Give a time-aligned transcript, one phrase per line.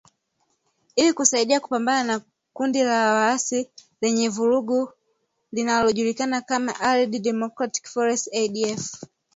[0.95, 2.21] Ili kusaidia kupambana na
[2.53, 3.69] kundi la waasi
[4.01, 4.89] lenye vurugu
[5.51, 9.03] linalojulikana kama Allied Democratic Forces (ADF)